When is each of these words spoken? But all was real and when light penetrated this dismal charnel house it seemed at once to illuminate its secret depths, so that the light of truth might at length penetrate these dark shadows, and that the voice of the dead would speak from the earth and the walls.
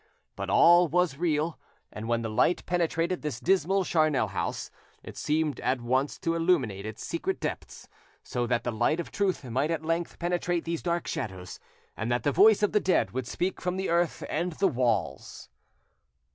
But 0.35 0.49
all 0.49 0.87
was 0.87 1.15
real 1.17 1.59
and 1.93 2.07
when 2.07 2.23
light 2.23 2.65
penetrated 2.65 3.21
this 3.21 3.39
dismal 3.39 3.83
charnel 3.85 4.29
house 4.29 4.71
it 5.03 5.15
seemed 5.15 5.59
at 5.59 5.79
once 5.79 6.17
to 6.21 6.33
illuminate 6.33 6.87
its 6.87 7.05
secret 7.05 7.39
depths, 7.39 7.87
so 8.23 8.47
that 8.47 8.63
the 8.63 8.71
light 8.71 8.99
of 8.99 9.11
truth 9.11 9.43
might 9.43 9.69
at 9.69 9.85
length 9.85 10.17
penetrate 10.17 10.65
these 10.65 10.81
dark 10.81 11.05
shadows, 11.05 11.59
and 11.95 12.11
that 12.11 12.23
the 12.23 12.31
voice 12.31 12.63
of 12.63 12.71
the 12.71 12.79
dead 12.79 13.11
would 13.11 13.27
speak 13.27 13.61
from 13.61 13.77
the 13.77 13.89
earth 13.91 14.23
and 14.27 14.53
the 14.53 14.67
walls. 14.67 15.49